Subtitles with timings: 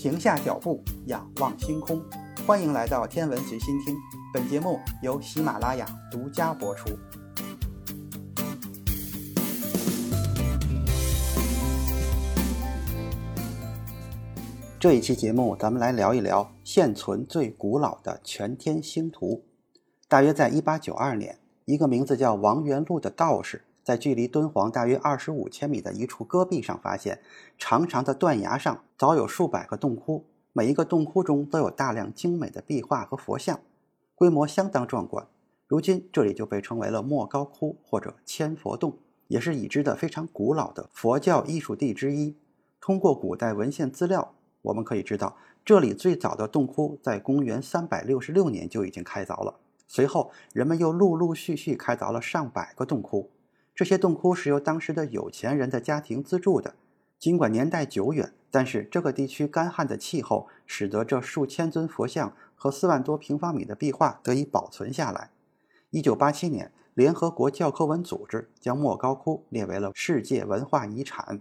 [0.00, 2.02] 停下脚步，仰望星空。
[2.46, 3.94] 欢迎来到天文随心听，
[4.32, 6.88] 本节目由喜马拉雅独家播出。
[14.78, 19.44] 这一期节目，咱们来聊一聊现存最古老的全天星图。
[20.08, 27.20] 大约在一八九二年，一个名字叫王元禄的道士，在距离敦煌大约二十五千米的一处戈壁上发现，
[27.58, 33.60] 长长的断崖上早有数百个洞窟，每一个洞窟中都有大量精美的壁画和佛像，
[34.14, 35.26] 规模相当壮观。
[35.66, 42.36] 如今这里就被称为了莫高窟或者千佛洞，也是已知的非常古老的佛教艺术地之一。
[42.80, 44.34] 通过古代文献资料。
[44.62, 49.54] 我们可以知道，这里最早的洞窟在公元三百六十六年就已经开凿了。
[49.86, 53.30] 随后，人们又陆陆续续开凿了上百个洞窟。
[53.80, 56.74] 这些洞窟是由当时的有钱人的家庭资助的。
[57.18, 65.30] 尽管年代久远，但是这个地区干旱的气候使得这数千尊佛像和四万多平方米的壁画得以保存下来。
[65.88, 71.40] 一九八七年，联合国教科文组织将莫高窟列为了世界文化遗产。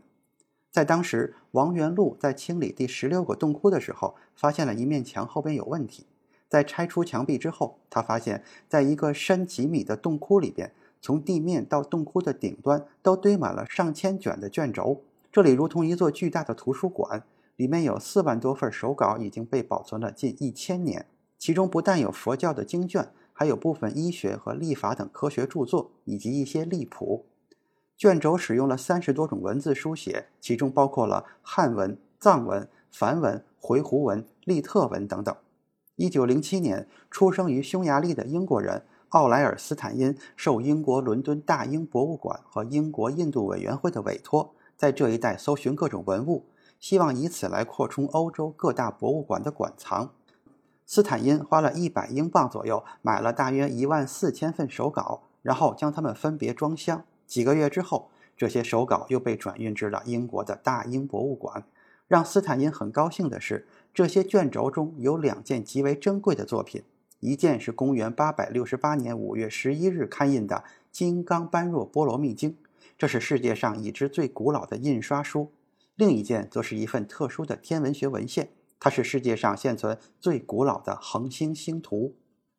[0.71, 6.05] 在当时，王元禄在清理第十六个洞窟的时候，发现了一面墙后边有问题。
[6.47, 17.23] 在拆除墙壁之后，他发现，在一个深几米的洞窟里边，从地面到洞窟的顶端都堆满了上千卷的卷轴，这里如同一座巨大的图书馆，
[17.55, 21.05] 里面有四万多份手稿已经被保存了近一千年。
[21.37, 27.25] 其中不但有佛教的经卷，还有部分医学和历法等科学著作，以及一些历谱。
[27.97, 35.33] 卷轴使用了三十多种文字书写，其中包括了汉文、藏文、梵文、回鹘文、利特文等等。
[35.95, 46.45] 一九零七年，出生于匈牙利的英国人奥莱尔斯坦因受英国伦敦大英博物馆和英国印度委员会的委托，在这一带搜寻各种文物，
[46.79, 50.11] 希望以此来扩充欧洲各大博物馆的馆藏。
[50.85, 57.03] 斯坦因花了一百英镑左右，买了大约一万四千份手稿，然后将它们分别装箱。
[57.25, 61.63] 几个月之后，这些手稿又被转运至了英国的大英博物馆。
[62.07, 66.83] 让斯坦因很高兴的是，这些卷轴中有两件极为珍贵的作品，
[67.19, 70.55] 一件是公元868年5月11日刊印的
[70.91, 72.51] 《金刚般若波罗蜜经》，
[72.97, 75.51] 这是世界上已知最古老的印刷书；
[75.95, 78.49] 另一件则是一份特殊的天文学文献，
[78.79, 82.15] 它是世界上现存最古老的恒星星图。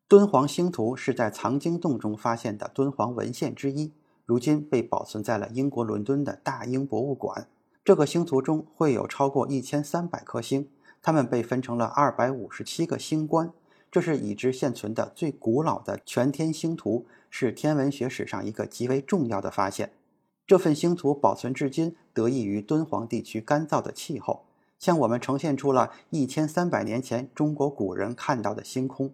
[0.07, 3.93] 敦煌星图是在藏经洞中发现的敦煌文献之一。
[4.25, 7.47] 如今被保存在了英国伦敦的大英博物馆。
[7.83, 10.69] 这个星图中会有超过一千三百颗星，
[11.01, 13.51] 它们被分成了二百五十七个星官。
[13.91, 19.91] 这是已知现存的最古老的全天星图，是天文学史上一个极为重要的发现。
[20.47, 24.45] 这份星图保存至今，得益于敦煌地区干燥的气候，
[24.79, 29.13] 向我们呈现出了一千三百年前中国古人看到的星空。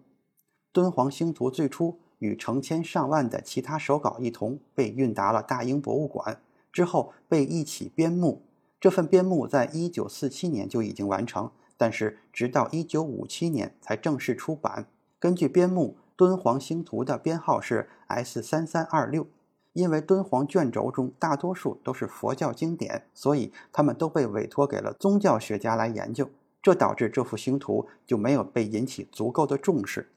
[0.72, 1.98] 敦煌星图最初。
[2.20, 8.42] 与成千上万的其他手稿一同被运达了大英博物馆，之后被一起编目。
[8.80, 14.86] 这份编目在一九四七年就已经完成，但是直到一九五七年才正式出版。
[15.18, 19.26] 根据编目，敦煌星图的编号是 S 三三二六。
[19.74, 26.28] 因为敦煌卷轴中大多数都是佛教经典，所以他们都被委托给了宗教学家来研究，
[26.60, 30.10] 这导致这幅星图就没有被引起足够的重视。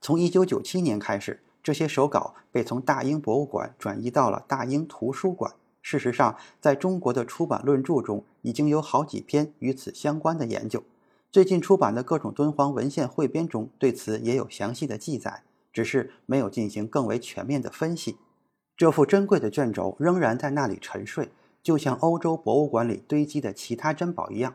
[0.00, 5.54] 从1997年开始，这些手稿被从大英博物馆转移到了大英图书馆。
[5.84, 10.82] 事实上，在中国的出版论著中，已经有好几篇与此相关的研究。
[11.30, 15.42] 最近出版的各种敦煌文献汇编中，对此也有详细的记载，
[15.74, 18.16] 只是没有进行更为全面的分析。
[18.74, 21.28] 这幅珍贵的卷轴仍然在那里沉睡，
[21.62, 24.54] 就像欧洲博物馆里堆积的其他珍宝一样，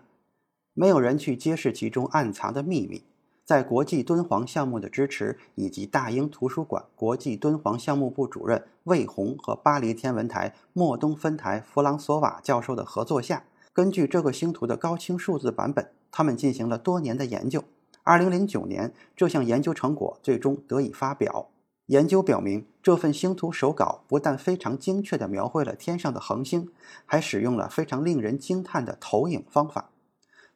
[0.74, 3.04] 没有人去揭示其中暗藏的秘密。
[3.50, 17.64] 在国际敦煌项目的支持，以及大英图书馆国际敦煌项目部主任魏红和巴黎天文台莫东分台弗朗索瓦教授的合作下，根据这个星图的高清数字版本，他们进行了多年的研究。
[18.04, 21.48] 二零零九年，这项研究成果最终得以发表。
[21.88, 26.70] 研究表明，这份星图手稿不但非常精确地描绘了天上的恒星，
[27.04, 29.90] 还使用了非常令人惊叹的投影方法。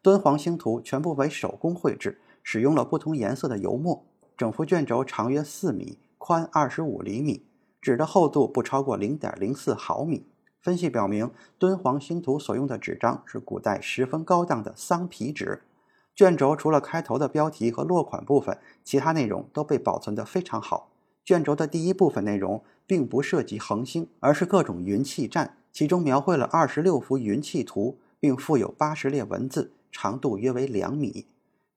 [0.03, 2.19] 敦煌星图全部为手工绘制。
[2.43, 4.05] 使用了不同颜色的油墨，
[4.37, 7.45] 整幅卷轴长约四米，宽二十五厘米，
[7.81, 10.27] 纸的厚度不超过零点零四毫米。
[10.61, 15.63] 分析表明，敦煌星图所用的纸张是古代十分高档的桑皮纸。
[16.15, 20.91] 卷轴除了开头的标题和落款部分，其他内容都被保存得非常好。
[21.25, 29.71] 卷轴的第一部分内容并不涉及恒星，而是各种云气站，其中描绘了二十六幅云气图，并附有八十列文字。
[29.91, 31.27] 长度约为两米。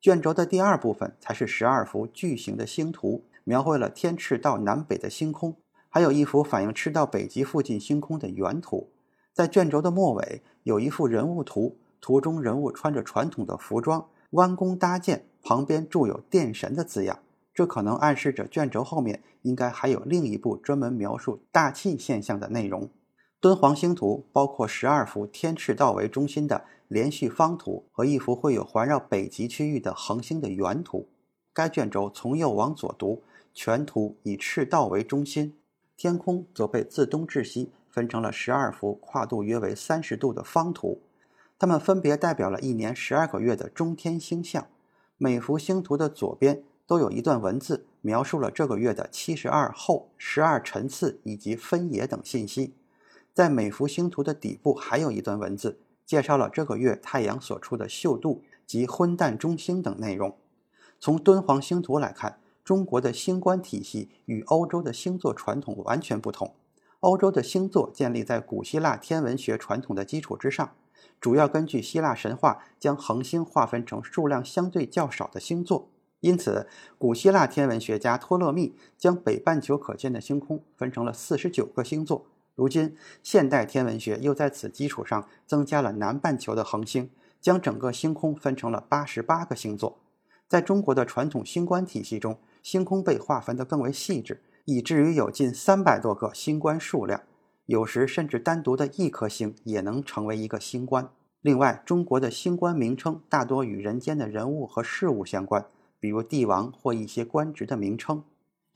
[0.00, 5.56] 卷轴的第二部分才是十二幅巨型的星图，描绘了天赤道南北的星空，
[5.88, 8.92] 还有一幅反映赤道北极附近星空的原图。
[9.32, 17.18] 在卷轴的末尾有一幅人物图，图中人物穿着传统的服装，弯弓搭箭，旁边注有“电神”的字样。
[17.52, 22.90] 这可能暗示着卷轴后面应该还有另一部专门描述大气现象的内容。
[23.46, 31.06] 敦煌星图包括十二幅天赤道为中心的连续方图和一幅绘有环绕北极区域的恒星的圆图。
[31.52, 33.22] 该卷轴从右往左读，
[33.54, 35.54] 全图以赤道为中心，
[35.96, 41.00] 天空则被自东至西分成了十二幅跨度约为三十度的方图，
[41.56, 44.66] 它们分别代表了一年十二个月的中天星象。
[45.16, 46.64] 每幅星图的左边。
[46.88, 52.74] 都有一段文字描述了这个月的七十二候、十二辰次以及分野等信息。
[53.36, 60.34] 在每幅星图的底部还有一段文字，介绍了这个月太阳所处的宿度及昏淡中星等内容。
[60.98, 66.54] 从敦煌星图来看，中国的星官体系与欧洲的星座传统完全不同。
[67.00, 70.72] 欧洲的星座建立在古希腊天文学传统的基础之上，
[71.20, 75.90] 主要根据希腊神话将恒星划分成数量相对较少的星座。
[76.20, 76.66] 因此，
[76.96, 82.24] 古希腊天文学家托勒密将北半球可见的星空分成了四十九个星座。
[82.56, 89.98] 如今，现代天文学又在此基础上增加了南半球的恒星，将整个星空分成了八十八个星座。
[90.48, 97.20] 在中国的传统星官体系中，星空被划分得更为细致，以至于有近三百多个星官数量。
[97.66, 101.10] 有时甚至单独的一颗星也能成为一个星官。
[101.42, 105.66] 另外，中国的星官名称大多与人间的人物和事物相关。
[105.98, 108.22] 比如帝王或一些官职的名称，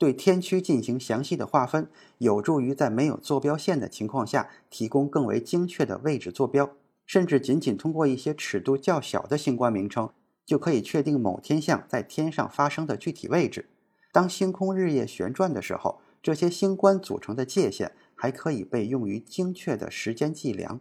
[0.01, 1.87] 对天区进行详细的划分，
[2.17, 6.71] 有助于在没有坐标线的情况下提供更为精确的位置坐标。
[7.05, 10.09] 甚至仅仅通过一些尺度较小的星官名称，
[10.43, 13.69] 就可以确定某天象在天上发生的具体位置。
[14.11, 20.79] 当星空日夜旋转的时候，这些星官组成的界限还可以被用于精确的时间计量。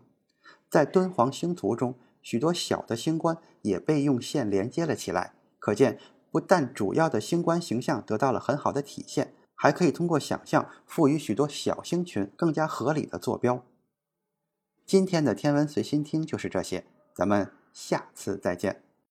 [0.70, 5.98] 在敦煌星图中，许多小的星官也被用线连接了起来，可见。
[6.30, 13.64] 不但主要的星官形象得到了很好的体现，还可以通过想象赋予许多小星群更加合理的坐标。
[14.86, 16.84] 今天的天文随心听就是这些，
[17.14, 18.89] 咱们下次再见。